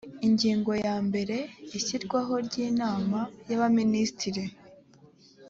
[0.27, 1.37] ingingo ya mbere
[1.77, 3.19] ishyirwaho ryinama
[3.49, 4.43] yabaminisitiri